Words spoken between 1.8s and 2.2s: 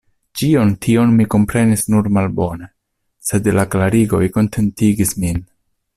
nur